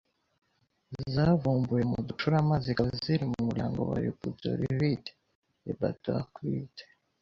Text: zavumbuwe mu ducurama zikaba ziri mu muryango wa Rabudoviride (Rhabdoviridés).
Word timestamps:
zavumbuwe 1.13 1.81
mu 1.91 1.99
ducurama 2.07 2.55
zikaba 2.63 2.89
ziri 3.01 3.25
mu 3.31 3.39
muryango 3.47 3.79
wa 3.89 3.95
Rabudoviride 4.03 5.09
(Rhabdoviridés). 5.73 6.79